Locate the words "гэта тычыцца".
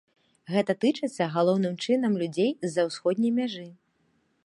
0.53-1.27